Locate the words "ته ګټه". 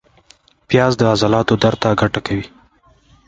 1.83-2.19